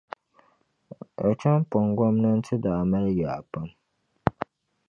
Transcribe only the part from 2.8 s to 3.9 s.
mali yaa pam